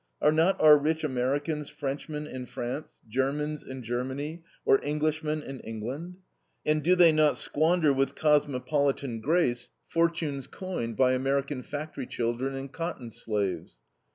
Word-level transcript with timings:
Are 0.19 0.31
not 0.31 0.59
our 0.59 0.79
rich 0.79 1.03
Americans 1.03 1.69
Frenchmen 1.69 2.25
in 2.25 2.47
France, 2.47 2.97
Germans 3.07 3.63
in 3.63 3.83
Germany, 3.83 4.41
or 4.65 4.83
Englishmen 4.83 5.43
in 5.43 5.59
England? 5.59 6.15
And 6.65 6.81
do 6.81 6.95
they 6.95 7.11
not 7.11 7.37
squander 7.37 7.93
with 7.93 8.15
cosmopolitan 8.15 9.19
grace 9.21 9.69
fortunes 9.85 10.47
coined 10.47 10.97
by 10.97 11.11
American 11.13 11.61
factory 11.61 12.07
children 12.07 12.55
and 12.55 12.71
cotton 12.73 13.11
slaves? 13.11 13.79